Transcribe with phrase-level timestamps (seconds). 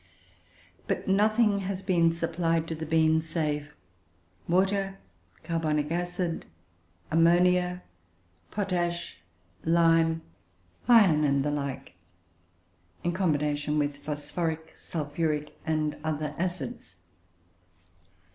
[0.87, 3.75] But nothing has been supplied to the bean save
[4.49, 4.97] water,
[5.43, 6.43] carbonic acid,
[7.11, 7.83] ammonia,
[8.49, 9.17] potash,
[9.63, 10.23] lime,
[10.87, 11.93] iron, and the like,
[13.03, 16.95] in combination with phosphoric, sulphuric, and other acids.